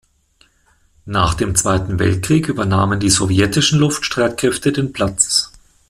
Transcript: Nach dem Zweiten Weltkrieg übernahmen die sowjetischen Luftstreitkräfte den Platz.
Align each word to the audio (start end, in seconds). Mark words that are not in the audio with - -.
Nach 1.05 1.35
dem 1.35 1.53
Zweiten 1.55 1.99
Weltkrieg 1.99 2.47
übernahmen 2.49 2.99
die 2.99 3.11
sowjetischen 3.11 3.77
Luftstreitkräfte 3.77 4.71
den 4.71 4.93
Platz. 4.93 5.51